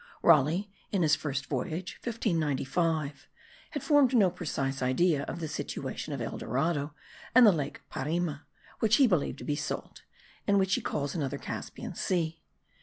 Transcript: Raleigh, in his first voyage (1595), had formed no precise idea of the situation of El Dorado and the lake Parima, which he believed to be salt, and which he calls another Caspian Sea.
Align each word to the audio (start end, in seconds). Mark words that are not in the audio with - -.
Raleigh, 0.23 0.71
in 0.91 1.03
his 1.03 1.15
first 1.15 1.45
voyage 1.45 1.99
(1595), 2.03 3.27
had 3.69 3.83
formed 3.83 4.15
no 4.15 4.31
precise 4.31 4.81
idea 4.81 5.21
of 5.25 5.39
the 5.39 5.47
situation 5.47 6.11
of 6.11 6.19
El 6.19 6.39
Dorado 6.39 6.95
and 7.35 7.45
the 7.45 7.51
lake 7.51 7.81
Parima, 7.91 8.41
which 8.79 8.95
he 8.95 9.05
believed 9.05 9.37
to 9.37 9.43
be 9.45 9.55
salt, 9.55 10.01
and 10.47 10.57
which 10.57 10.73
he 10.73 10.81
calls 10.81 11.13
another 11.13 11.37
Caspian 11.37 11.93
Sea. 11.93 12.41